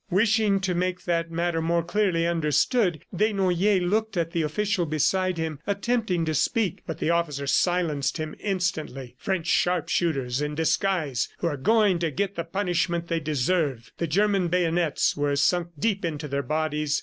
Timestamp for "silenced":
7.45-8.17